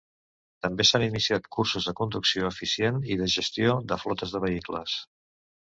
També 0.65 0.85
s'han 0.91 1.05
iniciat 1.07 1.45
cursos 1.57 1.89
de 1.89 1.93
conducció 2.01 2.49
eficient 2.55 2.99
i 3.17 3.21
de 3.23 3.29
gestió 3.39 3.79
de 3.93 4.03
flotes 4.07 4.37
de 4.39 4.45
vehicles. 4.49 5.03